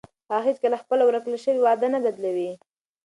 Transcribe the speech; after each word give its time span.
هغه 0.33 0.45
هیڅکله 0.49 0.77
خپله 0.83 1.03
ورکړل 1.05 1.37
شوې 1.45 1.59
وعده 1.63 1.87
نه 1.93 1.99
بدلوي. 2.05 2.51